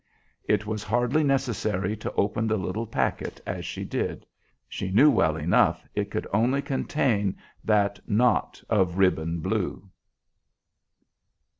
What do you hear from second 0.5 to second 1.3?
was hardly